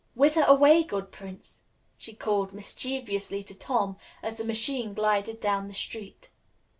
"Whither 0.15 0.41
away, 0.45 0.81
good 0.81 1.11
prince?" 1.11 1.61
she 1.95 2.15
called 2.15 2.53
mischievously 2.55 3.43
to 3.43 3.53
Tom 3.53 3.97
as 4.23 4.37
the 4.37 4.43
machine 4.43 4.95
glided 4.95 5.39
down 5.39 5.67
the 5.67 5.75
street. 5.75 6.31